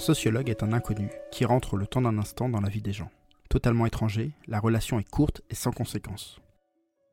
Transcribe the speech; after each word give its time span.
Un 0.00 0.02
sociologue 0.02 0.48
est 0.48 0.62
un 0.62 0.72
inconnu 0.72 1.10
qui 1.30 1.44
rentre 1.44 1.76
le 1.76 1.86
temps 1.86 2.00
d'un 2.00 2.16
instant 2.16 2.48
dans 2.48 2.62
la 2.62 2.70
vie 2.70 2.80
des 2.80 2.94
gens. 2.94 3.10
Totalement 3.50 3.84
étranger, 3.84 4.32
la 4.46 4.58
relation 4.58 4.98
est 4.98 5.06
courte 5.06 5.42
et 5.50 5.54
sans 5.54 5.72
conséquence. 5.72 6.40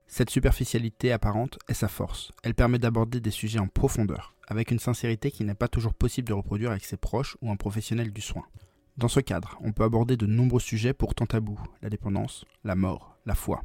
Cette 0.07 0.29
superficialité 0.29 1.12
apparente 1.12 1.60
est 1.68 1.73
sa 1.73 1.89
force. 1.89 2.31
Elle 2.44 2.55
permet 2.55 2.79
d'aborder 2.79 3.20
des 3.20 3.29
sujets 3.29 3.60
en 3.60 3.68
profondeur, 3.68 4.36
avec 4.48 4.71
une 4.71 4.80
sincérité 4.80 5.31
qui 5.31 5.44
n'est 5.44 5.54
pas 5.54 5.68
toujours 5.68 5.94
possible 5.94 6.30
de 6.30 6.34
reproduire 6.34 6.71
avec 6.71 6.86
ses 6.86 6.95
proches 6.95 7.36
ou 7.41 7.52
un 7.52 7.58
professionnel 7.58 8.13
du 8.13 8.21
soin. 8.21 8.45
Dans 8.95 9.09
ce 9.09 9.20
cadre, 9.20 9.58
on 9.59 9.73
peut 9.73 9.84
aborder 9.84 10.16
de 10.16 10.26
nombreux 10.26 10.62
sujets 10.62 10.94
pourtant 10.94 11.26
tabous, 11.26 11.59
la 11.81 11.90
dépendance, 11.90 12.45
la 12.63 12.76
mort, 12.76 13.17
la 13.26 13.35
foi. 13.35 13.63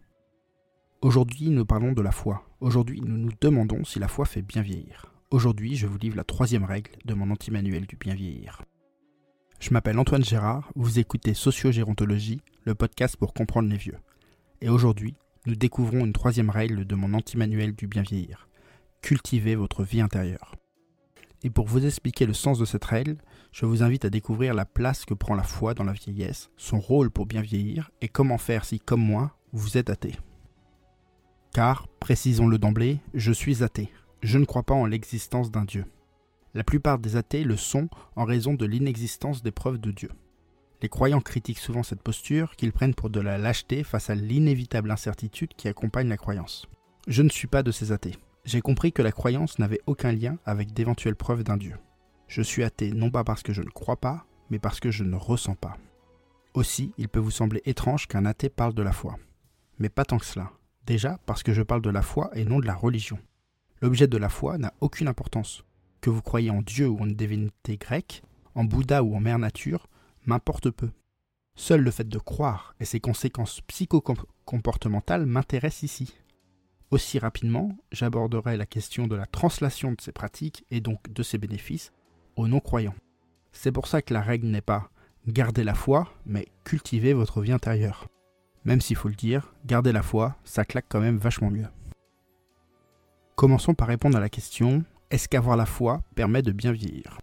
Aujourd'hui, 1.00 1.50
nous 1.50 1.64
parlons 1.64 1.92
de 1.92 2.02
la 2.02 2.10
foi. 2.10 2.44
Aujourd'hui, 2.58 3.00
nous 3.00 3.18
nous 3.18 3.32
demandons 3.40 3.84
si 3.84 4.00
la 4.00 4.08
foi 4.08 4.24
fait 4.24 4.42
bien 4.42 4.62
vieillir. 4.62 5.14
Aujourd'hui, 5.30 5.76
je 5.76 5.86
vous 5.86 5.98
livre 5.98 6.16
la 6.16 6.24
troisième 6.24 6.64
règle 6.64 6.90
de 7.04 7.14
mon 7.14 7.30
anti-manuel 7.30 7.86
du 7.86 7.94
bien 7.94 8.16
vieillir. 8.16 8.62
Je 9.62 9.70
m'appelle 9.70 10.00
Antoine 10.00 10.24
Gérard, 10.24 10.72
vous 10.74 10.98
écoutez 10.98 11.34
Sociogérontologie, 11.34 12.40
le 12.64 12.74
podcast 12.74 13.16
pour 13.16 13.32
comprendre 13.32 13.68
les 13.68 13.76
vieux. 13.76 13.96
Et 14.60 14.68
aujourd'hui, 14.68 15.14
nous 15.46 15.54
découvrons 15.54 16.04
une 16.04 16.12
troisième 16.12 16.50
règle 16.50 16.84
de 16.84 16.96
mon 16.96 17.14
anti-manuel 17.14 17.72
du 17.72 17.86
bien 17.86 18.02
vieillir. 18.02 18.48
Cultivez 19.02 19.54
votre 19.54 19.84
vie 19.84 20.00
intérieure. 20.00 20.56
Et 21.44 21.50
pour 21.50 21.68
vous 21.68 21.86
expliquer 21.86 22.26
le 22.26 22.32
sens 22.32 22.58
de 22.58 22.64
cette 22.64 22.84
règle, 22.84 23.18
je 23.52 23.64
vous 23.64 23.84
invite 23.84 24.04
à 24.04 24.10
découvrir 24.10 24.52
la 24.52 24.64
place 24.64 25.04
que 25.04 25.14
prend 25.14 25.36
la 25.36 25.44
foi 25.44 25.74
dans 25.74 25.84
la 25.84 25.92
vieillesse, 25.92 26.50
son 26.56 26.80
rôle 26.80 27.12
pour 27.12 27.26
bien 27.26 27.40
vieillir, 27.40 27.92
et 28.00 28.08
comment 28.08 28.38
faire 28.38 28.64
si, 28.64 28.80
comme 28.80 29.00
moi, 29.00 29.36
vous 29.52 29.78
êtes 29.78 29.90
athée. 29.90 30.16
Car, 31.54 31.86
précisons-le 32.00 32.58
d'emblée, 32.58 32.98
je 33.14 33.30
suis 33.30 33.62
athée. 33.62 33.92
Je 34.24 34.38
ne 34.38 34.44
crois 34.44 34.64
pas 34.64 34.74
en 34.74 34.86
l'existence 34.86 35.52
d'un 35.52 35.64
Dieu. 35.64 35.84
La 36.54 36.64
plupart 36.64 36.98
des 36.98 37.16
athées 37.16 37.44
le 37.44 37.56
sont 37.56 37.88
en 38.14 38.24
raison 38.24 38.54
de 38.54 38.66
l'inexistence 38.66 39.42
des 39.42 39.52
preuves 39.52 39.78
de 39.78 39.90
Dieu. 39.90 40.10
Les 40.82 40.88
croyants 40.88 41.20
critiquent 41.20 41.58
souvent 41.58 41.82
cette 41.82 42.02
posture 42.02 42.56
qu'ils 42.56 42.72
prennent 42.72 42.94
pour 42.94 43.08
de 43.08 43.20
la 43.20 43.38
lâcheté 43.38 43.84
face 43.84 44.10
à 44.10 44.14
l'inévitable 44.14 44.90
incertitude 44.90 45.54
qui 45.56 45.68
accompagne 45.68 46.08
la 46.08 46.16
croyance. 46.16 46.66
Je 47.06 47.22
ne 47.22 47.30
suis 47.30 47.46
pas 47.46 47.62
de 47.62 47.70
ces 47.70 47.92
athées. 47.92 48.16
J'ai 48.44 48.60
compris 48.60 48.92
que 48.92 49.02
la 49.02 49.12
croyance 49.12 49.58
n'avait 49.58 49.80
aucun 49.86 50.12
lien 50.12 50.38
avec 50.44 50.72
d'éventuelles 50.72 51.16
preuves 51.16 51.44
d'un 51.44 51.56
Dieu. 51.56 51.76
Je 52.26 52.42
suis 52.42 52.64
athée 52.64 52.92
non 52.92 53.10
pas 53.10 53.24
parce 53.24 53.42
que 53.42 53.52
je 53.52 53.62
ne 53.62 53.70
crois 53.70 53.96
pas, 53.96 54.26
mais 54.50 54.58
parce 54.58 54.80
que 54.80 54.90
je 54.90 55.04
ne 55.04 55.16
ressens 55.16 55.54
pas. 55.54 55.78
Aussi, 56.54 56.92
il 56.98 57.08
peut 57.08 57.20
vous 57.20 57.30
sembler 57.30 57.62
étrange 57.64 58.08
qu'un 58.08 58.26
athée 58.26 58.50
parle 58.50 58.74
de 58.74 58.82
la 58.82 58.92
foi. 58.92 59.16
Mais 59.78 59.88
pas 59.88 60.04
tant 60.04 60.18
que 60.18 60.26
cela. 60.26 60.50
Déjà 60.84 61.18
parce 61.24 61.42
que 61.42 61.54
je 61.54 61.62
parle 61.62 61.82
de 61.82 61.90
la 61.90 62.02
foi 62.02 62.30
et 62.34 62.44
non 62.44 62.58
de 62.58 62.66
la 62.66 62.74
religion. 62.74 63.18
L'objet 63.80 64.08
de 64.08 64.18
la 64.18 64.28
foi 64.28 64.58
n'a 64.58 64.74
aucune 64.80 65.08
importance. 65.08 65.64
Que 66.02 66.10
vous 66.10 66.20
croyez 66.20 66.50
en 66.50 66.60
Dieu 66.62 66.88
ou 66.88 66.98
en 66.98 67.06
une 67.06 67.14
divinité 67.14 67.76
grecque, 67.78 68.22
en 68.56 68.64
Bouddha 68.64 69.04
ou 69.04 69.14
en 69.14 69.20
Mère 69.20 69.38
Nature, 69.38 69.86
m'importe 70.26 70.68
peu. 70.68 70.90
Seul 71.54 71.82
le 71.82 71.92
fait 71.92 72.08
de 72.08 72.18
croire 72.18 72.74
et 72.80 72.84
ses 72.84 72.98
conséquences 72.98 73.60
psychocomportementales 73.62 75.26
m'intéressent 75.26 75.84
ici. 75.84 76.14
Aussi 76.90 77.20
rapidement, 77.20 77.76
j'aborderai 77.92 78.56
la 78.56 78.66
question 78.66 79.06
de 79.06 79.14
la 79.14 79.26
translation 79.26 79.92
de 79.92 80.00
ces 80.00 80.10
pratiques 80.10 80.64
et 80.72 80.80
donc 80.80 81.12
de 81.12 81.22
ses 81.22 81.38
bénéfices 81.38 81.92
aux 82.34 82.48
non-croyants. 82.48 82.96
C'est 83.52 83.72
pour 83.72 83.86
ça 83.86 84.02
que 84.02 84.12
la 84.12 84.22
règle 84.22 84.48
n'est 84.48 84.60
pas 84.60 84.90
garder 85.28 85.62
la 85.62 85.74
foi, 85.74 86.12
mais 86.26 86.48
cultiver 86.64 87.12
votre 87.12 87.40
vie 87.42 87.52
intérieure. 87.52 88.08
Même 88.64 88.80
s'il 88.80 88.96
faut 88.96 89.08
le 89.08 89.14
dire, 89.14 89.54
garder 89.66 89.92
la 89.92 90.02
foi, 90.02 90.36
ça 90.42 90.64
claque 90.64 90.86
quand 90.88 91.00
même 91.00 91.18
vachement 91.18 91.50
mieux. 91.50 91.68
Commençons 93.36 93.74
par 93.74 93.88
répondre 93.88 94.16
à 94.16 94.20
la 94.20 94.28
question 94.28 94.84
est-ce 95.12 95.28
qu'avoir 95.28 95.58
la 95.58 95.66
foi 95.66 96.02
permet 96.14 96.40
de 96.40 96.52
bien 96.52 96.72
vieillir? 96.72 97.20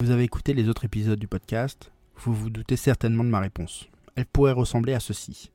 Vous 0.00 0.10
avez 0.10 0.24
écouté 0.24 0.54
les 0.54 0.70
autres 0.70 0.86
épisodes 0.86 1.18
du 1.18 1.28
podcast, 1.28 1.92
vous 2.16 2.32
vous 2.32 2.48
doutez 2.48 2.76
certainement 2.76 3.22
de 3.22 3.28
ma 3.28 3.38
réponse. 3.38 3.86
Elle 4.16 4.24
pourrait 4.24 4.52
ressembler 4.52 4.94
à 4.94 5.00
ceci. 5.00 5.50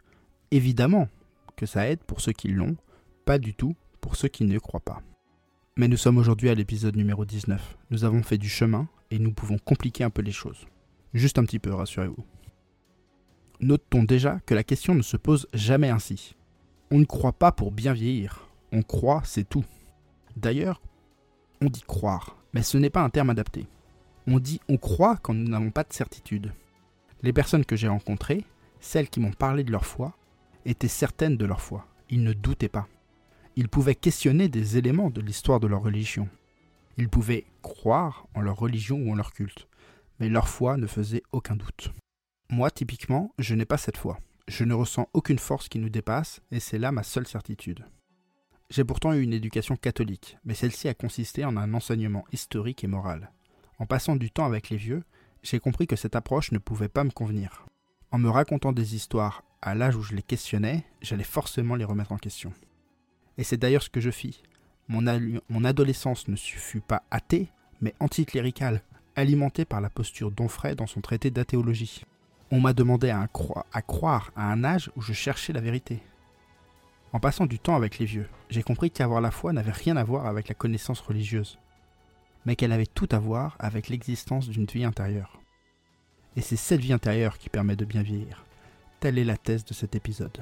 Évidemment 0.52 1.10
que 1.56 1.66
ça 1.66 1.90
aide 1.90 2.04
pour 2.04 2.22
ceux 2.22 2.32
qui 2.32 2.50
l'ont, 2.50 2.78
pas 3.26 3.40
du 3.40 3.56
tout 3.56 3.76
pour 4.02 4.16
ceux 4.16 4.28
qui 4.28 4.44
ne 4.46 4.60
croient 4.60 4.82
pas. 4.82 5.02
Mais 5.78 5.88
nous 5.88 5.98
sommes 5.98 6.20
aujourd'hui 6.20 6.50
à 6.50 6.54
l'épisode 6.54 6.96
numéro 6.96 7.26
19. 7.26 7.76
Nous 7.90 8.04
avons 8.04 8.22
fait 8.22 8.38
du 8.38 8.50
chemin 8.50 8.88
et 9.10 9.18
nous 9.18 9.34
pouvons 9.34 9.58
compliquer 9.58 10.04
un 10.04 10.12
peu 10.12 10.22
les 10.22 10.32
choses. 10.32 10.68
Juste 11.16 11.40
un 11.40 11.44
petit 11.44 11.60
peu, 11.60 11.74
rassurez-vous. 11.74 12.24
Notons 13.62 14.04
déjà 14.04 14.40
que 14.46 14.54
la 14.54 14.64
question 14.64 14.94
ne 14.94 15.02
se 15.02 15.18
pose 15.18 15.48
jamais 15.56 15.90
ainsi. 15.90 16.36
On 16.92 17.00
ne 17.00 17.06
croit 17.06 17.34
pas 17.34 17.52
pour 17.52 17.72
bien 17.72 17.94
vieillir. 17.94 18.48
On 18.72 18.84
croit, 18.84 19.24
c'est 19.26 19.50
tout. 19.50 19.66
D'ailleurs, 20.36 20.82
on 21.62 21.68
dit 21.68 21.84
croire, 21.86 22.38
mais 22.54 22.64
ce 22.64 22.78
n'est 22.78 22.90
pas 22.90 23.04
un 23.04 23.10
terme 23.10 23.30
adapté. 23.30 23.68
On 24.28 24.40
dit 24.40 24.60
on 24.68 24.78
croit 24.78 25.18
quand 25.18 25.34
nous 25.34 25.48
n'avons 25.48 25.72
pas 25.72 25.84
de 25.84 25.94
certitude. 25.94 26.54
Les 27.24 27.34
personnes 27.34 27.66
que 27.66 27.76
j'ai 27.76 27.88
rencontrées, 27.88 28.46
celles 28.80 29.10
qui 29.10 29.20
m'ont 29.20 29.32
parlé 29.32 29.64
de 29.64 29.72
leur 29.72 29.86
foi, 29.86 30.16
étaient 30.66 30.88
certaines 30.88 31.38
de 31.38 31.46
leur 31.46 31.62
foi. 31.62 31.88
Ils 32.10 32.24
ne 32.24 32.34
doutaient 32.34 32.70
pas. 32.70 32.88
Ils 33.56 33.70
pouvaient 33.70 33.96
questionner 33.96 34.50
des 34.50 34.78
éléments 34.78 35.10
de 35.10 35.22
l'histoire 35.22 35.60
de 35.60 35.68
leur 35.68 35.82
religion. 35.82 36.30
Ils 36.98 37.10
pouvaient 37.10 37.46
croire 37.62 38.28
en 38.34 38.42
leur 38.42 38.58
religion 38.58 38.98
ou 38.98 39.12
en 39.12 39.16
leur 39.16 39.34
culte, 39.34 39.68
mais 40.20 40.30
leur 40.30 40.48
foi 40.48 40.78
ne 40.78 40.88
faisait 40.88 41.24
aucun 41.32 41.56
doute. 41.56 41.92
Moi, 42.50 42.72
typiquement, 42.72 43.34
je 43.40 43.56
n'ai 43.56 43.66
pas 43.66 43.78
cette 43.78 43.98
foi. 43.98 44.20
Je 44.48 44.64
ne 44.64 44.74
ressens 44.74 45.10
aucune 45.14 45.40
force 45.40 45.70
qui 45.70 45.80
nous 45.80 45.90
dépasse, 45.90 46.42
et 46.52 46.60
c'est 46.60 46.80
là 46.80 46.92
ma 46.92 47.04
seule 47.04 47.28
certitude. 47.28 47.86
J'ai 48.70 48.84
pourtant 48.84 49.14
eu 49.14 49.22
une 49.22 49.34
éducation 49.34 49.78
catholique, 49.78 50.38
mais 50.44 50.54
celle-ci 50.54 50.90
a 50.90 50.94
consisté 50.94 51.46
en 51.46 51.56
un 51.56 51.74
enseignement 51.74 52.26
historique 52.34 52.84
et 52.84 52.88
moral. 52.88 53.32
En 53.80 53.86
passant 53.86 54.18
du 54.18 54.30
temps 54.30 54.46
avec 54.46 54.70
les 54.70 54.76
vieux, 54.76 55.04
j'ai 55.42 55.60
compris 55.60 55.88
que 55.88 55.96
cette 55.96 56.18
approche 56.18 56.52
ne 56.52 56.58
pouvait 56.58 56.90
pas 56.90 57.06
me 57.06 57.12
convenir. 57.12 57.66
En 58.12 58.18
me 58.18 58.30
racontant 58.30 58.74
des 58.74 58.94
histoires 58.94 59.44
à 59.62 59.74
l'âge 59.74 59.96
où 59.96 60.02
je 60.02 60.16
les 60.16 60.22
questionnais, 60.22 60.84
j'allais 61.02 61.24
forcément 61.24 61.76
les 61.76 61.86
remettre 61.86 62.12
en 62.12 62.18
question. 62.18 62.52
Et 63.38 63.46
c'est 63.46 63.58
d'ailleurs 63.58 63.84
ce 63.84 63.90
que 63.90 64.02
je 64.02 64.12
fis. 64.12 64.44
Mon, 64.90 65.64
adolescence 65.64 66.28
ne 66.28 66.36
fut 66.36 66.82
pas 66.82 67.04
athée, 67.10 67.50
mais 67.80 67.94
anticléricale, 68.02 68.82
alimentée 69.16 69.64
par 69.64 69.80
la 69.80 69.90
posture 69.90 70.32
d'Onfray 70.32 70.76
dans 70.76 70.88
son 70.88 71.00
traité 71.00 71.32
d'athéologie. 71.32 72.04
On 72.52 72.60
m'a 72.60 72.74
demandé 72.74 73.10
à 73.10 73.28
croire 73.82 74.32
à 74.36 74.52
un 74.52 74.64
âge 74.66 74.92
où 74.98 75.02
je 75.02 75.14
cherchais 75.14 75.54
la 75.54 75.62
vérité. 75.62 76.02
En 77.14 77.20
passant 77.20 77.46
du 77.46 77.60
temps 77.60 77.76
avec 77.76 78.00
les 78.00 78.06
vieux, 78.06 78.28
j'ai 78.50 78.64
compris 78.64 78.92
qu'avoir 78.92 79.22
la 79.22 79.32
foi 79.32 79.54
n'avait 79.54 79.72
rien 79.72 79.98
à 79.98 80.04
voir 80.04 80.26
avec 80.26 80.50
la 80.50 80.56
connaissance 80.56 81.00
religieuse 81.00 81.58
mais 82.48 82.56
qu'elle 82.56 82.72
avait 82.72 82.86
tout 82.86 83.10
à 83.12 83.20
voir 83.20 83.58
avec 83.60 83.90
l'existence 83.90 84.48
d'une 84.48 84.66
vie 84.66 84.86
intérieure. 84.86 85.42
Et 86.38 86.42
c'est 86.42 86.56
cette 86.56 86.80
vie 86.80 86.94
intérieure 86.94 87.38
qui 87.38 87.50
permet 87.50 87.76
de 87.76 87.84
bien 87.84 88.02
vieillir. 88.02 88.46
Telle 89.02 89.20
est 89.20 89.26
la 89.26 89.36
thèse 89.36 89.66
de 89.66 89.74
cet 89.74 89.96
épisode. 89.96 90.40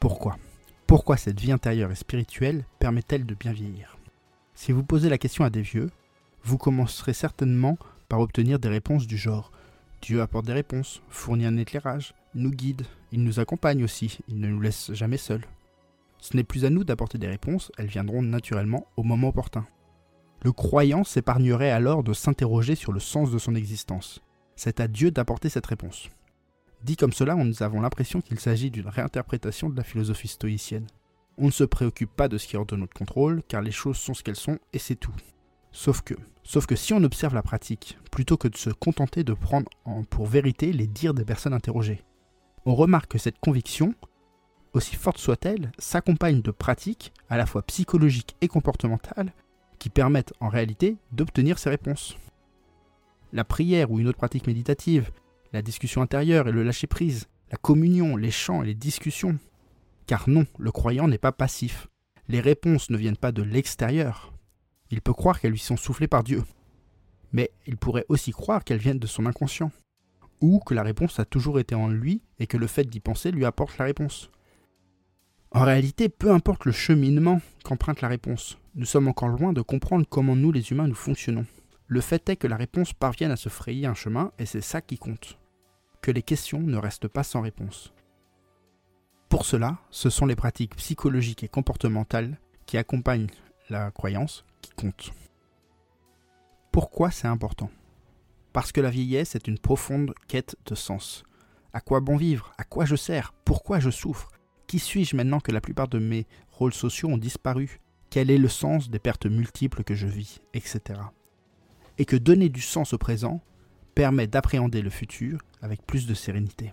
Pourquoi? 0.00 0.38
Pourquoi 0.86 1.18
cette 1.18 1.38
vie 1.38 1.52
intérieure 1.52 1.92
et 1.92 1.94
spirituelle 1.94 2.64
permet-elle 2.78 3.26
de 3.26 3.34
bien 3.34 3.52
vieillir? 3.52 3.98
Si 4.54 4.72
vous 4.72 4.82
posez 4.82 5.10
la 5.10 5.18
question 5.18 5.44
à 5.44 5.50
des 5.50 5.60
vieux, 5.60 5.90
vous 6.42 6.56
commencerez 6.56 7.12
certainement 7.12 7.76
par 8.08 8.20
obtenir 8.20 8.58
des 8.58 8.70
réponses 8.70 9.06
du 9.06 9.18
genre 9.18 9.52
Dieu 10.00 10.22
apporte 10.22 10.46
des 10.46 10.54
réponses, 10.54 11.02
fournit 11.10 11.44
un 11.44 11.58
éclairage, 11.58 12.14
nous 12.34 12.50
guide, 12.50 12.82
il 13.12 13.24
nous 13.24 13.40
accompagne 13.40 13.82
aussi, 13.82 14.18
il 14.28 14.38
ne 14.38 14.48
nous 14.48 14.60
laisse 14.60 14.92
jamais 14.92 15.16
seuls. 15.16 15.44
Ce 16.18 16.36
n'est 16.36 16.44
plus 16.44 16.64
à 16.64 16.70
nous 16.70 16.84
d'apporter 16.84 17.18
des 17.18 17.26
réponses, 17.26 17.72
elles 17.78 17.86
viendront 17.86 18.22
naturellement 18.22 18.86
au 18.96 19.02
moment 19.02 19.28
opportun. 19.28 19.66
Le 20.42 20.52
croyant 20.52 21.04
s'épargnerait 21.04 21.70
alors 21.70 22.02
de 22.02 22.12
s'interroger 22.12 22.74
sur 22.74 22.92
le 22.92 23.00
sens 23.00 23.30
de 23.30 23.38
son 23.38 23.54
existence. 23.54 24.22
C'est 24.56 24.80
à 24.80 24.88
Dieu 24.88 25.10
d'apporter 25.10 25.48
cette 25.48 25.66
réponse. 25.66 26.08
Dit 26.82 26.96
comme 26.96 27.12
cela, 27.12 27.34
nous 27.34 27.62
avons 27.62 27.80
l'impression 27.80 28.20
qu'il 28.20 28.40
s'agit 28.40 28.70
d'une 28.70 28.88
réinterprétation 28.88 29.68
de 29.68 29.76
la 29.76 29.84
philosophie 29.84 30.28
stoïcienne. 30.28 30.86
On 31.36 31.46
ne 31.46 31.50
se 31.50 31.64
préoccupe 31.64 32.14
pas 32.14 32.28
de 32.28 32.38
ce 32.38 32.46
qui 32.46 32.56
est 32.56 32.58
hors 32.58 32.66
de 32.66 32.76
notre 32.76 32.94
contrôle, 32.94 33.42
car 33.48 33.60
les 33.60 33.70
choses 33.70 33.96
sont 33.96 34.14
ce 34.14 34.22
qu'elles 34.22 34.36
sont 34.36 34.58
et 34.72 34.78
c'est 34.78 34.94
tout. 34.94 35.14
Sauf 35.72 36.00
que, 36.02 36.14
sauf 36.42 36.66
que 36.66 36.76
si 36.76 36.92
on 36.92 37.02
observe 37.04 37.34
la 37.34 37.42
pratique, 37.42 37.98
plutôt 38.10 38.36
que 38.36 38.48
de 38.48 38.56
se 38.56 38.70
contenter 38.70 39.24
de 39.24 39.34
prendre 39.34 39.70
en 39.84 40.04
pour 40.04 40.26
vérité 40.26 40.72
les 40.72 40.86
dires 40.86 41.14
des 41.14 41.24
personnes 41.24 41.54
interrogées, 41.54 42.02
on 42.66 42.74
remarque 42.74 43.12
que 43.12 43.18
cette 43.18 43.38
conviction, 43.38 43.94
aussi 44.72 44.96
forte 44.96 45.18
soit-elle, 45.18 45.72
s'accompagne 45.78 46.42
de 46.42 46.50
pratiques, 46.50 47.12
à 47.28 47.36
la 47.36 47.46
fois 47.46 47.62
psychologiques 47.62 48.36
et 48.40 48.48
comportementales, 48.48 49.32
qui 49.78 49.88
permettent 49.88 50.34
en 50.40 50.48
réalité 50.48 50.96
d'obtenir 51.12 51.58
ces 51.58 51.70
réponses. 51.70 52.16
La 53.32 53.44
prière 53.44 53.90
ou 53.90 53.98
une 53.98 54.08
autre 54.08 54.18
pratique 54.18 54.46
méditative, 54.46 55.10
la 55.52 55.62
discussion 55.62 56.02
intérieure 56.02 56.48
et 56.48 56.52
le 56.52 56.62
lâcher-prise, 56.62 57.28
la 57.50 57.56
communion, 57.56 58.16
les 58.16 58.30
chants 58.30 58.62
et 58.62 58.66
les 58.66 58.74
discussions. 58.74 59.38
Car 60.06 60.28
non, 60.28 60.46
le 60.58 60.70
croyant 60.70 61.08
n'est 61.08 61.18
pas 61.18 61.32
passif. 61.32 61.88
Les 62.28 62.40
réponses 62.40 62.90
ne 62.90 62.96
viennent 62.96 63.16
pas 63.16 63.32
de 63.32 63.42
l'extérieur. 63.42 64.32
Il 64.90 65.00
peut 65.00 65.12
croire 65.12 65.40
qu'elles 65.40 65.52
lui 65.52 65.58
sont 65.58 65.76
soufflées 65.76 66.08
par 66.08 66.24
Dieu. 66.24 66.44
Mais 67.32 67.50
il 67.66 67.76
pourrait 67.76 68.06
aussi 68.08 68.32
croire 68.32 68.64
qu'elles 68.64 68.78
viennent 68.78 68.98
de 68.98 69.06
son 69.06 69.26
inconscient. 69.26 69.70
Ou 70.40 70.58
que 70.60 70.74
la 70.74 70.82
réponse 70.82 71.18
a 71.18 71.24
toujours 71.24 71.58
été 71.58 71.74
en 71.74 71.88
lui 71.88 72.22
et 72.38 72.46
que 72.46 72.56
le 72.56 72.66
fait 72.66 72.84
d'y 72.84 73.00
penser 73.00 73.30
lui 73.30 73.44
apporte 73.44 73.78
la 73.78 73.84
réponse. 73.84 74.30
En 75.52 75.64
réalité, 75.64 76.08
peu 76.08 76.30
importe 76.30 76.64
le 76.64 76.72
cheminement 76.72 77.40
qu'emprunte 77.64 78.00
la 78.00 78.08
réponse, 78.08 78.58
nous 78.76 78.84
sommes 78.84 79.08
encore 79.08 79.28
loin 79.28 79.52
de 79.52 79.62
comprendre 79.62 80.06
comment 80.08 80.36
nous 80.36 80.52
les 80.52 80.70
humains 80.70 80.86
nous 80.86 80.94
fonctionnons. 80.94 81.44
Le 81.88 82.00
fait 82.00 82.28
est 82.28 82.36
que 82.36 82.46
la 82.46 82.56
réponse 82.56 82.92
parvienne 82.92 83.32
à 83.32 83.36
se 83.36 83.48
frayer 83.48 83.86
un 83.86 83.94
chemin 83.94 84.30
et 84.38 84.46
c'est 84.46 84.60
ça 84.60 84.80
qui 84.80 84.96
compte. 84.96 85.38
Que 86.02 86.12
les 86.12 86.22
questions 86.22 86.60
ne 86.60 86.76
restent 86.76 87.08
pas 87.08 87.24
sans 87.24 87.40
réponse. 87.40 87.92
Pour 89.28 89.44
cela, 89.44 89.78
ce 89.90 90.08
sont 90.08 90.26
les 90.26 90.36
pratiques 90.36 90.76
psychologiques 90.76 91.42
et 91.42 91.48
comportementales 91.48 92.38
qui 92.64 92.78
accompagnent 92.78 93.26
la 93.68 93.90
croyance 93.90 94.44
qui 94.62 94.70
comptent. 94.70 95.12
Pourquoi 96.70 97.10
c'est 97.10 97.26
important? 97.26 97.70
Parce 98.52 98.72
que 98.72 98.80
la 98.80 98.90
vieillesse 98.90 99.34
est 99.34 99.46
une 99.46 99.58
profonde 99.58 100.14
quête 100.26 100.56
de 100.66 100.74
sens. 100.74 101.24
À 101.72 101.80
quoi 101.80 102.00
bon 102.00 102.16
vivre? 102.16 102.52
À 102.58 102.64
quoi 102.64 102.84
je 102.84 102.96
sers? 102.96 103.32
Pourquoi 103.44 103.78
je 103.78 103.90
souffre? 103.90 104.28
Qui 104.66 104.78
suis-je 104.78 105.16
maintenant 105.16 105.40
que 105.40 105.52
la 105.52 105.60
plupart 105.60 105.88
de 105.88 105.98
mes 105.98 106.26
rôles 106.50 106.74
sociaux 106.74 107.08
ont 107.08 107.18
disparu? 107.18 107.80
Quel 108.10 108.30
est 108.30 108.38
le 108.38 108.48
sens 108.48 108.90
des 108.90 108.98
pertes 108.98 109.26
multiples 109.26 109.84
que 109.84 109.94
je 109.94 110.08
vis? 110.08 110.40
Etc. 110.52 110.80
Et 111.98 112.04
que 112.04 112.16
donner 112.16 112.48
du 112.48 112.60
sens 112.60 112.92
au 112.92 112.98
présent 112.98 113.40
permet 113.94 114.26
d'appréhender 114.26 114.82
le 114.82 114.90
futur 114.90 115.40
avec 115.62 115.86
plus 115.86 116.06
de 116.06 116.14
sérénité. 116.14 116.72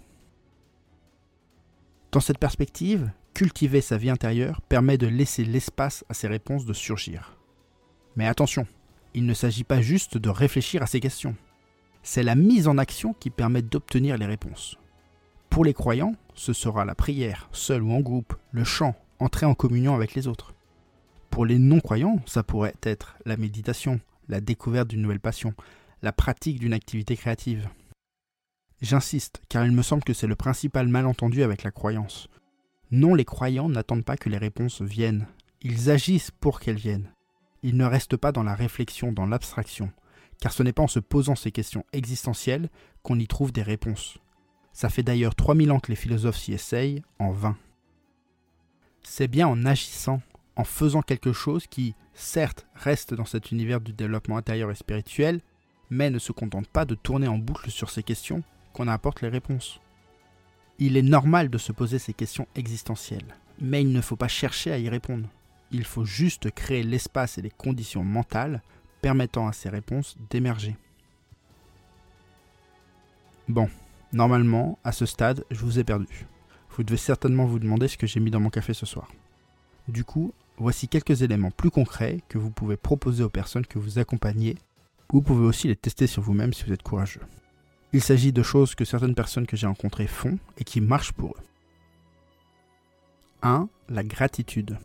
Dans 2.11 2.19
cette 2.21 2.39
perspective, 2.39 3.11
cultiver 3.33 3.81
sa 3.81 3.97
vie 3.97 4.09
intérieure 4.09 4.61
permet 4.61 4.97
de 4.97 5.07
laisser 5.07 5.43
l'espace 5.43 6.05
à 6.09 6.15
ces 6.15 6.27
réponses 6.27 6.65
de 6.65 6.73
surgir. 6.73 7.37
Mais 8.15 8.25
attention, 8.27 8.65
il 9.13 9.25
ne 9.25 9.33
s'agit 9.33 9.63
pas 9.63 9.81
juste 9.81 10.17
de 10.17 10.29
réfléchir 10.29 10.81
à 10.81 10.87
ces 10.87 10.99
questions. 10.99 11.35
C'est 12.09 12.23
la 12.23 12.35
mise 12.35 12.69
en 12.69 12.77
action 12.77 13.11
qui 13.11 13.29
permet 13.29 13.61
d'obtenir 13.61 14.17
les 14.17 14.25
réponses. 14.25 14.77
Pour 15.49 15.65
les 15.65 15.73
croyants, 15.73 16.15
ce 16.35 16.53
sera 16.53 16.85
la 16.85 16.95
prière, 16.95 17.49
seul 17.51 17.83
ou 17.83 17.91
en 17.91 17.99
groupe, 17.99 18.33
le 18.51 18.63
chant, 18.63 18.95
entrer 19.19 19.45
en 19.45 19.53
communion 19.53 19.93
avec 19.93 20.15
les 20.15 20.25
autres. 20.25 20.53
Pour 21.29 21.45
les 21.45 21.59
non-croyants, 21.59 22.21
ça 22.25 22.43
pourrait 22.43 22.75
être 22.81 23.17
la 23.25 23.35
méditation, 23.35 23.99
la 24.29 24.39
découverte 24.39 24.87
d'une 24.87 25.01
nouvelle 25.01 25.19
passion, 25.19 25.53
la 26.01 26.13
pratique 26.13 26.59
d'une 26.59 26.71
activité 26.71 27.17
créative. 27.17 27.67
J'insiste, 28.81 29.41
car 29.49 29.65
il 29.65 29.73
me 29.73 29.83
semble 29.83 30.05
que 30.05 30.13
c'est 30.13 30.27
le 30.27 30.35
principal 30.37 30.87
malentendu 30.87 31.43
avec 31.43 31.63
la 31.63 31.71
croyance. 31.71 32.29
Non, 32.89 33.15
les 33.15 33.25
croyants 33.25 33.67
n'attendent 33.67 34.05
pas 34.05 34.15
que 34.15 34.29
les 34.29 34.37
réponses 34.37 34.81
viennent, 34.81 35.27
ils 35.61 35.89
agissent 35.89 36.31
pour 36.31 36.61
qu'elles 36.61 36.77
viennent. 36.77 37.11
Ils 37.63 37.75
ne 37.75 37.83
restent 37.83 38.15
pas 38.15 38.31
dans 38.31 38.43
la 38.43 38.55
réflexion, 38.55 39.11
dans 39.11 39.25
l'abstraction, 39.25 39.91
car 40.39 40.51
ce 40.51 40.63
n'est 40.63 40.73
pas 40.73 40.83
en 40.83 40.87
se 40.87 40.99
posant 40.99 41.35
ces 41.35 41.51
questions 41.51 41.85
existentielles 41.93 42.69
qu'on 43.03 43.19
y 43.19 43.27
trouve 43.27 43.51
des 43.51 43.63
réponses. 43.63 44.19
Ça 44.73 44.89
fait 44.89 45.03
d'ailleurs 45.03 45.35
3000 45.35 45.71
ans 45.71 45.79
que 45.79 45.91
les 45.91 45.95
philosophes 45.95 46.37
s'y 46.37 46.53
essayent, 46.53 47.01
en 47.19 47.31
vain. 47.31 47.57
C'est 49.01 49.27
bien 49.27 49.47
en 49.47 49.65
agissant, 49.65 50.21
en 50.55 50.63
faisant 50.63 51.01
quelque 51.01 51.33
chose 51.33 51.65
qui, 51.67 51.95
certes, 52.13 52.67
reste 52.75 53.13
dans 53.13 53.25
cet 53.25 53.51
univers 53.51 53.81
du 53.81 53.93
développement 53.93 54.37
intérieur 54.37 54.69
et 54.69 54.75
spirituel, 54.75 55.41
mais 55.89 56.09
ne 56.09 56.19
se 56.19 56.31
contente 56.31 56.67
pas 56.67 56.85
de 56.85 56.95
tourner 56.95 57.27
en 57.27 57.37
boucle 57.37 57.71
sur 57.71 57.89
ces 57.89 58.03
questions 58.03 58.43
qu'on 58.73 58.87
apporte 58.87 59.21
les 59.21 59.29
réponses. 59.29 59.79
Il 60.79 60.97
est 60.97 61.01
normal 61.01 61.49
de 61.49 61.57
se 61.57 61.71
poser 61.71 61.97
ces 61.97 62.13
questions 62.13 62.47
existentielles, 62.55 63.35
mais 63.59 63.81
il 63.81 63.91
ne 63.91 64.01
faut 64.01 64.15
pas 64.15 64.27
chercher 64.27 64.71
à 64.71 64.77
y 64.77 64.89
répondre. 64.89 65.27
Il 65.71 65.85
faut 65.85 66.05
juste 66.05 66.51
créer 66.51 66.83
l'espace 66.83 67.37
et 67.37 67.41
les 67.41 67.49
conditions 67.49 68.03
mentales 68.03 68.61
permettant 69.01 69.47
à 69.47 69.53
ces 69.53 69.69
réponses 69.69 70.17
d'émerger. 70.29 70.75
Bon, 73.47 73.69
normalement, 74.11 74.77
à 74.83 74.91
ce 74.91 75.05
stade, 75.05 75.45
je 75.51 75.61
vous 75.61 75.79
ai 75.79 75.83
perdu. 75.83 76.27
Vous 76.71 76.83
devez 76.83 76.97
certainement 76.97 77.45
vous 77.45 77.59
demander 77.59 77.87
ce 77.87 77.97
que 77.97 78.07
j'ai 78.07 78.19
mis 78.19 78.31
dans 78.31 78.39
mon 78.39 78.49
café 78.49 78.73
ce 78.73 78.85
soir. 78.85 79.09
Du 79.87 80.03
coup, 80.03 80.33
voici 80.57 80.87
quelques 80.87 81.21
éléments 81.21 81.51
plus 81.51 81.71
concrets 81.71 82.19
que 82.27 82.37
vous 82.37 82.51
pouvez 82.51 82.77
proposer 82.77 83.23
aux 83.23 83.29
personnes 83.29 83.65
que 83.65 83.79
vous 83.79 83.99
accompagnez. 83.99 84.55
Vous 85.11 85.21
pouvez 85.21 85.45
aussi 85.45 85.67
les 85.67 85.75
tester 85.75 86.07
sur 86.07 86.21
vous-même 86.21 86.53
si 86.53 86.65
vous 86.65 86.73
êtes 86.73 86.83
courageux. 86.83 87.21
Il 87.93 88.01
s'agit 88.01 88.33
de 88.33 88.43
choses 88.43 88.75
que 88.75 88.83
certaines 88.83 89.15
personnes 89.15 89.47
que 89.47 89.55
j'ai 89.55 89.67
rencontrées 89.67 90.07
font 90.07 90.37
et 90.57 90.65
qui 90.65 90.81
marchent 90.81 91.13
pour 91.13 91.31
eux. 91.31 91.43
1. 93.43 93.69
La 93.87 94.03
gratitude. 94.03 94.77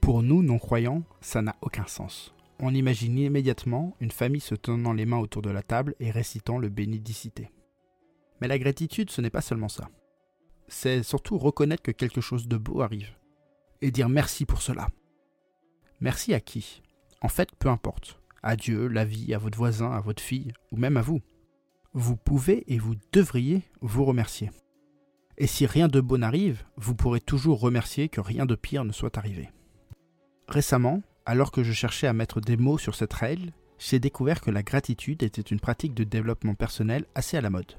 Pour 0.00 0.22
nous, 0.22 0.42
non-croyants, 0.42 1.02
ça 1.20 1.42
n'a 1.42 1.56
aucun 1.60 1.86
sens. 1.86 2.34
On 2.60 2.74
imagine 2.74 3.18
immédiatement 3.18 3.96
une 4.00 4.10
famille 4.10 4.40
se 4.40 4.54
tenant 4.54 4.92
les 4.92 5.06
mains 5.06 5.18
autour 5.18 5.42
de 5.42 5.50
la 5.50 5.62
table 5.62 5.94
et 6.00 6.10
récitant 6.10 6.58
le 6.58 6.68
bénédicité. 6.68 7.50
Mais 8.40 8.48
la 8.48 8.58
gratitude, 8.58 9.10
ce 9.10 9.20
n'est 9.20 9.30
pas 9.30 9.40
seulement 9.40 9.68
ça. 9.68 9.88
C'est 10.66 11.02
surtout 11.02 11.38
reconnaître 11.38 11.82
que 11.82 11.92
quelque 11.92 12.20
chose 12.20 12.48
de 12.48 12.56
beau 12.56 12.82
arrive. 12.82 13.12
Et 13.80 13.90
dire 13.90 14.08
merci 14.08 14.44
pour 14.44 14.60
cela. 14.60 14.88
Merci 16.00 16.34
à 16.34 16.40
qui? 16.40 16.82
En 17.20 17.28
fait, 17.28 17.50
peu 17.58 17.68
importe. 17.68 18.20
À 18.42 18.56
Dieu, 18.56 18.86
la 18.88 19.04
vie, 19.04 19.34
à 19.34 19.38
votre 19.38 19.58
voisin, 19.58 19.90
à 19.90 20.00
votre 20.00 20.22
fille, 20.22 20.52
ou 20.70 20.76
même 20.76 20.96
à 20.96 21.02
vous 21.02 21.20
vous 21.94 22.16
pouvez 22.16 22.64
et 22.72 22.78
vous 22.78 22.94
devriez 23.12 23.62
vous 23.80 24.04
remercier. 24.04 24.50
Et 25.36 25.46
si 25.46 25.66
rien 25.66 25.88
de 25.88 26.00
beau 26.00 26.18
n'arrive, 26.18 26.64
vous 26.76 26.94
pourrez 26.94 27.20
toujours 27.20 27.60
remercier 27.60 28.08
que 28.08 28.20
rien 28.20 28.46
de 28.46 28.54
pire 28.54 28.84
ne 28.84 28.92
soit 28.92 29.18
arrivé. 29.18 29.50
Récemment, 30.48 31.02
alors 31.28 31.52
que 31.52 31.62
je 31.62 31.74
cherchais 31.74 32.06
à 32.06 32.14
mettre 32.14 32.40
des 32.40 32.56
mots 32.56 32.78
sur 32.78 32.94
cette 32.94 33.12
règle, 33.12 33.52
j'ai 33.78 34.00
découvert 34.00 34.40
que 34.40 34.50
la 34.50 34.62
gratitude 34.62 35.22
était 35.22 35.42
une 35.42 35.60
pratique 35.60 35.92
de 35.92 36.02
développement 36.02 36.54
personnel 36.54 37.04
assez 37.14 37.36
à 37.36 37.42
la 37.42 37.50
mode. 37.50 37.74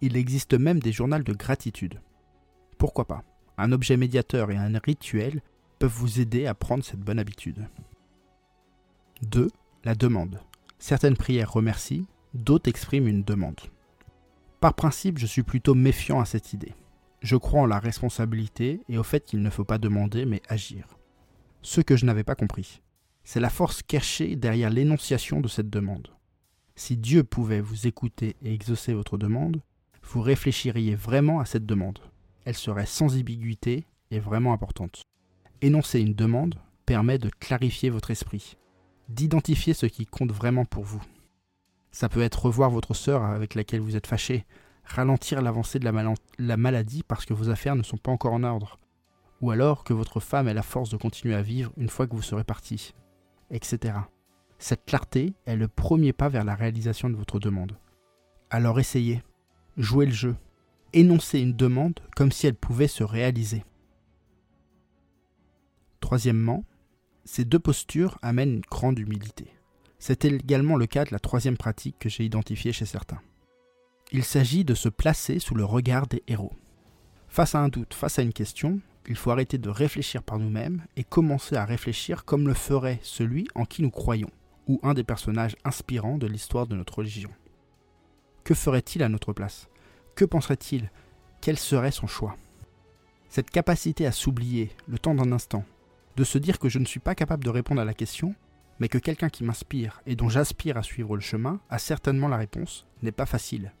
Il 0.00 0.16
existe 0.16 0.54
même 0.54 0.80
des 0.80 0.90
journaux 0.90 1.20
de 1.20 1.32
gratitude. 1.32 2.00
Pourquoi 2.76 3.06
pas? 3.06 3.22
Un 3.56 3.70
objet 3.70 3.96
médiateur 3.96 4.50
et 4.50 4.56
un 4.56 4.76
rituel 4.84 5.42
peuvent 5.78 5.94
vous 5.94 6.18
aider 6.18 6.46
à 6.46 6.54
prendre 6.54 6.84
cette 6.84 6.98
bonne 6.98 7.20
habitude. 7.20 7.68
2. 9.22 9.48
La 9.84 9.94
demande. 9.94 10.40
Certaines 10.80 11.16
prières 11.16 11.52
remercient, 11.52 12.04
d'autres 12.34 12.68
expriment 12.68 13.06
une 13.06 13.22
demande. 13.22 13.60
Par 14.60 14.74
principe, 14.74 15.18
je 15.18 15.26
suis 15.26 15.44
plutôt 15.44 15.76
méfiant 15.76 16.18
à 16.18 16.24
cette 16.24 16.52
idée. 16.52 16.74
Je 17.22 17.36
crois 17.36 17.60
en 17.60 17.66
la 17.66 17.78
responsabilité 17.78 18.80
et 18.88 18.98
au 18.98 19.04
fait 19.04 19.24
qu'il 19.24 19.40
ne 19.40 19.50
faut 19.50 19.64
pas 19.64 19.78
demander 19.78 20.26
mais 20.26 20.42
agir. 20.48 20.98
Ce 21.62 21.80
que 21.80 21.96
je 21.96 22.06
n'avais 22.06 22.24
pas 22.24 22.34
compris, 22.34 22.80
c'est 23.28 23.40
la 23.40 23.50
force 23.50 23.82
cachée 23.82 24.36
derrière 24.36 24.70
l'énonciation 24.70 25.42
de 25.42 25.48
cette 25.48 25.68
demande. 25.68 26.08
Si 26.76 26.96
Dieu 26.96 27.24
pouvait 27.24 27.60
vous 27.60 27.86
écouter 27.86 28.36
et 28.42 28.54
exaucer 28.54 28.94
votre 28.94 29.18
demande, 29.18 29.60
vous 30.02 30.22
réfléchiriez 30.22 30.94
vraiment 30.94 31.38
à 31.38 31.44
cette 31.44 31.66
demande. 31.66 31.98
Elle 32.46 32.56
serait 32.56 32.86
sans 32.86 33.14
ambiguïté 33.14 33.84
et 34.10 34.18
vraiment 34.18 34.54
importante. 34.54 35.02
Énoncer 35.60 36.00
une 36.00 36.14
demande 36.14 36.54
permet 36.86 37.18
de 37.18 37.28
clarifier 37.28 37.90
votre 37.90 38.10
esprit, 38.10 38.56
d'identifier 39.10 39.74
ce 39.74 39.84
qui 39.84 40.06
compte 40.06 40.32
vraiment 40.32 40.64
pour 40.64 40.84
vous. 40.84 41.02
Ça 41.90 42.08
peut 42.08 42.22
être 42.22 42.46
revoir 42.46 42.70
votre 42.70 42.94
sœur 42.94 43.24
avec 43.24 43.54
laquelle 43.54 43.82
vous 43.82 43.96
êtes 43.96 44.06
fâché, 44.06 44.46
ralentir 44.84 45.42
l'avancée 45.42 45.78
de 45.78 45.84
la, 45.84 46.14
la, 46.38 46.56
maladie 46.56 47.02
parce 47.02 47.26
que 47.26 47.34
vos 47.34 47.50
affaires 47.50 47.76
ne 47.76 47.82
sont 47.82 47.98
pas 47.98 48.10
encore 48.10 48.32
en 48.32 48.42
ordre, 48.42 48.78
ou 49.42 49.50
alors 49.50 49.84
que 49.84 49.92
votre 49.92 50.18
femme 50.18 50.48
ait 50.48 50.54
la 50.54 50.62
force 50.62 50.88
de 50.88 50.96
continuer 50.96 51.34
à 51.34 51.42
vivre 51.42 51.72
une 51.76 51.90
fois 51.90 52.06
que 52.06 52.16
vous 52.16 52.22
serez 52.22 52.44
parti, 52.44 52.94
etc. 53.50 53.94
Cette 54.58 54.84
clarté 54.84 55.34
est 55.46 55.56
le 55.56 55.68
premier 55.68 56.12
pas 56.12 56.28
vers 56.28 56.44
la 56.44 56.54
réalisation 56.54 57.10
de 57.10 57.16
votre 57.16 57.38
demande. 57.38 57.76
Alors 58.50 58.80
essayez, 58.80 59.22
jouez 59.76 60.06
le 60.06 60.12
jeu, 60.12 60.36
énoncez 60.92 61.40
une 61.40 61.54
demande 61.54 62.00
comme 62.16 62.32
si 62.32 62.46
elle 62.46 62.54
pouvait 62.54 62.88
se 62.88 63.04
réaliser. 63.04 63.64
Troisièmement, 66.00 66.64
ces 67.24 67.44
deux 67.44 67.58
postures 67.58 68.18
amènent 68.22 68.54
une 68.54 68.60
grande 68.62 68.98
humilité. 68.98 69.52
C'était 69.98 70.28
également 70.28 70.76
le 70.76 70.86
cas 70.86 71.04
de 71.04 71.12
la 71.12 71.18
troisième 71.18 71.56
pratique 71.56 71.98
que 71.98 72.08
j'ai 72.08 72.24
identifiée 72.24 72.72
chez 72.72 72.86
certains. 72.86 73.20
Il 74.12 74.24
s'agit 74.24 74.64
de 74.64 74.74
se 74.74 74.88
placer 74.88 75.38
sous 75.38 75.54
le 75.54 75.64
regard 75.64 76.06
des 76.06 76.22
héros. 76.26 76.52
Face 77.28 77.54
à 77.54 77.60
un 77.60 77.68
doute, 77.68 77.92
face 77.92 78.18
à 78.18 78.22
une 78.22 78.32
question, 78.32 78.80
il 79.06 79.16
faut 79.16 79.30
arrêter 79.30 79.58
de 79.58 79.70
réfléchir 79.70 80.22
par 80.22 80.38
nous-mêmes 80.38 80.84
et 80.96 81.04
commencer 81.04 81.56
à 81.56 81.64
réfléchir 81.64 82.24
comme 82.24 82.46
le 82.46 82.54
ferait 82.54 83.00
celui 83.02 83.48
en 83.54 83.64
qui 83.64 83.82
nous 83.82 83.90
croyons, 83.90 84.30
ou 84.66 84.80
un 84.82 84.94
des 84.94 85.04
personnages 85.04 85.56
inspirants 85.64 86.18
de 86.18 86.26
l'histoire 86.26 86.66
de 86.66 86.76
notre 86.76 86.98
religion. 86.98 87.30
Que 88.44 88.54
ferait-il 88.54 89.02
à 89.02 89.08
notre 89.08 89.32
place? 89.32 89.68
Que 90.14 90.24
penserait-il? 90.24 90.90
Quel 91.40 91.58
serait 91.58 91.90
son 91.90 92.06
choix? 92.06 92.36
Cette 93.28 93.50
capacité 93.50 94.06
à 94.06 94.12
s'oublier, 94.12 94.70
le 94.88 94.98
temps 94.98 95.14
d'un 95.14 95.32
instant, 95.32 95.64
de 96.16 96.24
se 96.24 96.38
dire 96.38 96.58
que 96.58 96.68
je 96.68 96.78
ne 96.78 96.84
suis 96.84 97.00
pas 97.00 97.14
capable 97.14 97.44
de 97.44 97.50
répondre 97.50 97.80
à 97.80 97.84
la 97.84 97.94
question, 97.94 98.34
mais 98.80 98.88
que 98.88 98.98
quelqu'un 98.98 99.28
qui 99.28 99.44
m'inspire 99.44 100.00
et 100.06 100.16
dont 100.16 100.28
j'aspire 100.28 100.76
à 100.76 100.82
suivre 100.82 101.14
le 101.14 101.22
chemin 101.22 101.60
a 101.70 101.78
certainement 101.78 102.28
la 102.28 102.36
réponse, 102.36 102.86
n'est 103.02 103.12
pas 103.12 103.26
facile. 103.26 103.72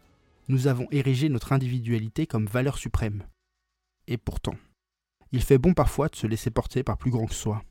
Nous 0.48 0.66
avons 0.66 0.86
érigé 0.90 1.28
notre 1.28 1.52
individualité 1.52 2.26
comme 2.26 2.46
valeur 2.46 2.78
suprême. 2.78 3.24
Et 4.06 4.16
pourtant, 4.16 4.54
il 5.32 5.42
fait 5.42 5.58
bon 5.58 5.74
parfois 5.74 6.08
de 6.08 6.16
se 6.16 6.26
laisser 6.26 6.50
porter 6.50 6.82
par 6.82 6.96
plus 6.96 7.10
grand 7.10 7.26
que 7.26 7.34
soi. 7.34 7.62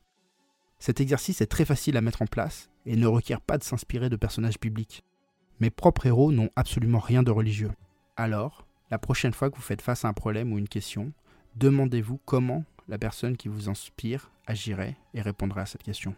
Cet 0.80 1.02
exercice 1.02 1.42
est 1.42 1.48
très 1.48 1.66
facile 1.66 1.98
à 1.98 2.02
mettre 2.02 2.22
en 2.22 2.28
place 2.28 2.70
et 2.86 2.96
ne 2.96 3.08
requiert 3.08 3.42
pas 3.42 3.58
de 3.58 3.64
s'inspirer 3.64 4.10
de 4.10 4.16
personnages 4.16 4.60
bibliques. 4.60 5.04
Mes 5.60 5.72
propres 5.72 6.06
héros 6.06 6.32
n'ont 6.32 6.52
absolument 6.56 7.00
rien 7.00 7.24
de 7.24 7.32
religieux. 7.32 7.72
Alors, 8.16 8.68
la 8.92 9.00
prochaine 9.00 9.34
fois 9.34 9.50
que 9.50 9.56
vous 9.56 9.62
faites 9.62 9.82
face 9.82 10.06
à 10.06 10.08
un 10.08 10.14
problème 10.14 10.54
ou 10.54 10.58
une 10.58 10.70
question, 10.70 11.12
demandez-vous 11.56 12.20
comment 12.26 12.64
la 12.88 12.98
personne 12.98 13.36
qui 13.36 13.48
vous 13.48 13.70
inspire 13.70 14.32
agirait 14.46 14.96
et 15.14 15.22
répondrait 15.22 15.62
à 15.62 15.66
cette 15.66 15.84
question. 15.84 16.16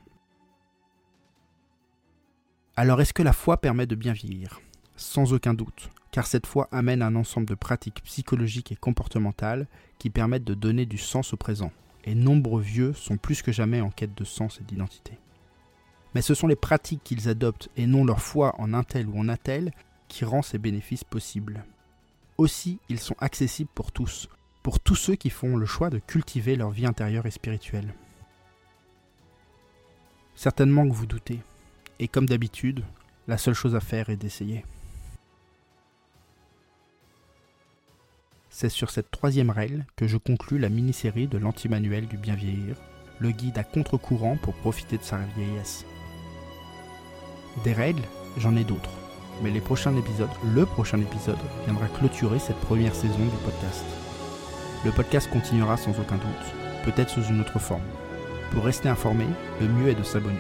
Alors 2.75 3.01
est-ce 3.01 3.13
que 3.13 3.24
la 3.24 3.34
foi 3.34 3.58
permet 3.58 3.88
de 3.88 3.96
bien 3.96 4.13
vieillir? 4.13 4.62
Sans 4.96 5.34
aucun 5.34 5.53
doute, 5.53 5.89
car 6.12 6.25
cette 6.25 6.48
foi 6.48 6.68
amène 6.72 7.01
un 7.01 7.16
ensemble 7.16 7.48
de 7.48 7.56
pratiques 7.56 8.01
psychologiques 8.04 8.72
et 8.72 8.75
comportementales 8.75 9.68
qui 10.00 10.10
permettent 10.10 10.44
de 10.44 10.54
donner 10.54 10.86
du 10.86 10.98
sens 10.98 11.34
au 11.34 11.38
présent, 11.38 11.72
et 12.06 12.16
nombreux 12.16 12.62
vieux 12.62 12.94
sont 12.94 13.18
plus 13.18 13.42
que 13.42 13.51
jamais 13.51 13.82
en 13.82 13.89
quête 13.89 14.16
de 14.16 14.24
sens 14.24 14.60
et 14.60 14.63
d'identité. 14.63 15.18
Mais 16.16 16.22
ce 16.22 16.34
sont 16.34 16.48
les 16.48 16.56
pratiques 16.56 17.04
qu'ils 17.04 17.30
adoptent 17.30 17.70
et 17.78 17.86
non 17.86 18.04
leur 18.04 18.22
foi 18.22 18.56
en 18.58 18.74
un 18.74 18.84
tel 18.84 19.08
ou 19.08 19.20
en 19.20 19.30
un 19.30 19.38
tel 19.38 19.72
qui 20.08 20.25
rend 20.25 20.42
ces 20.42 20.58
bénéfices 20.58 21.04
possibles. 21.04 21.63
Aussi, 22.38 22.80
ils 22.89 23.00
sont 23.00 23.16
accessibles 23.20 23.70
pour 23.75 23.92
tous, 23.92 24.28
pour 24.63 24.80
tous 24.80 24.96
ceux 24.96 25.16
qui 25.16 25.30
font 25.30 25.56
le 25.56 25.66
choix 25.66 25.89
de 25.89 26.00
cultiver 26.00 26.56
leur 26.56 26.72
vie 26.72 26.88
intérieure 26.88 27.28
et 27.28 27.32
spirituelle. 27.32 27.94
Certainement 30.36 30.88
que 30.88 30.94
vous 30.94 31.06
doutez, 31.06 31.42
et 32.00 32.08
comme 32.08 32.25
d'habitude, 32.25 32.84
la 33.28 33.38
seule 33.38 33.54
chose 33.54 33.75
à 33.75 33.82
faire 33.82 34.10
est 34.10 34.16
d'essayer. 34.16 34.66
C'est 38.51 38.70
sur 38.70 38.89
cette 38.89 39.12
troisième 39.12 39.51
règle 39.51 39.86
que 39.96 40.08
je 40.08 40.18
conclus 40.18 40.58
la 40.58 40.70
mini-série 40.70 41.27
de 41.27 41.38
l'anti-manuel 41.38 42.08
du 42.08 42.18
bien 42.18 42.36
vieillir, 42.36 42.75
le 43.20 43.32
guide 43.32 43.58
à 43.58 43.63
contre-courant 43.63 44.38
pour 44.38 44.56
profiter 44.56 44.98
de 44.98 45.03
sa 45.03 45.18
vieillesse. 45.38 45.86
Des 47.63 47.74
règles, 47.74 48.01
j'en 48.38 48.56
ai 48.56 48.63
d'autres, 48.63 48.89
mais 49.44 49.51
les 49.51 49.62
prochains 49.62 49.96
épisodes, 49.96 50.29
le 50.53 50.65
prochain 50.65 51.00
épisode, 51.00 51.38
viendra 51.65 51.88
clôturer 51.88 52.39
cette 52.39 52.60
première 52.60 52.96
saison 52.96 53.20
du 53.20 53.38
podcast. 53.46 53.86
Le 54.84 54.91
podcast 54.91 55.29
continuera 55.29 55.77
sans 55.77 55.91
aucun 56.00 56.18
doute, 56.18 56.86
peut-être 56.86 57.12
sous 57.12 57.24
une 57.24 57.41
autre 57.41 57.60
forme. 57.60 57.84
Pour 58.51 58.63
rester 58.63 58.89
informé, 58.89 59.25
le 59.62 59.68
mieux 59.68 59.89
est 59.89 59.96
de 59.96 60.03
s'abonner. 60.03 60.39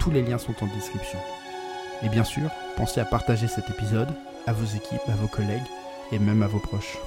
Tous 0.00 0.10
les 0.10 0.22
liens 0.22 0.38
sont 0.38 0.54
en 0.62 0.66
description. 0.66 1.18
Et 2.02 2.08
bien 2.08 2.24
sûr, 2.24 2.50
pensez 2.76 3.00
à 3.00 3.04
partager 3.04 3.46
cet 3.46 3.70
épisode 3.70 4.12
à 4.46 4.52
vos 4.52 4.66
équipes, 4.76 5.08
à 5.08 5.16
vos 5.16 5.28
collègues 5.28 5.62
et 6.10 6.18
même 6.18 6.42
à 6.42 6.48
vos 6.48 6.60
proches. 6.60 6.98